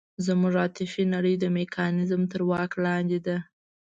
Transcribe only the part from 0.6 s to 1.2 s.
عاطفي